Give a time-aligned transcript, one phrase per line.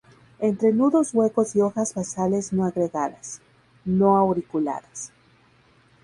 [0.39, 3.39] Entrenudos huecos y hojas basales no agregadas;
[3.85, 5.11] no auriculadas.